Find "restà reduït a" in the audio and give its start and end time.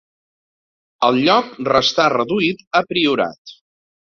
1.67-2.83